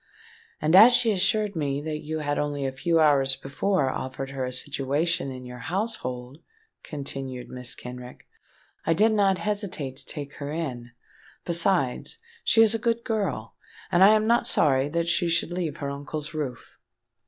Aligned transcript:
"And 0.59 0.75
as 0.75 0.93
she 0.93 1.11
assured 1.11 1.55
me 1.55 1.79
that 1.79 1.99
you 1.99 2.21
had 2.21 2.39
only 2.39 2.65
a 2.65 2.71
few 2.71 2.99
hours 2.99 3.35
before 3.35 3.91
offered 3.91 4.31
her 4.31 4.43
a 4.43 4.51
situation 4.51 5.29
in 5.29 5.45
your 5.45 5.59
household," 5.69 6.39
continued 6.81 7.49
Mrs. 7.49 7.77
Kenrick, 7.77 8.27
"I 8.83 8.93
did 8.95 9.11
not 9.11 9.37
hesitate 9.37 9.97
to 9.97 10.05
take 10.07 10.33
her 10.37 10.51
in. 10.51 10.89
Besides, 11.45 12.17
she 12.43 12.63
is 12.63 12.73
a 12.73 12.79
good 12.79 13.03
girl, 13.03 13.53
and 13.91 14.03
I 14.03 14.15
am 14.15 14.25
not 14.25 14.47
sorry 14.47 14.89
that 14.89 15.07
she 15.07 15.29
should 15.29 15.53
leave 15.53 15.77
her 15.77 15.91
uncle's 15.91 16.33
roof." 16.33 16.79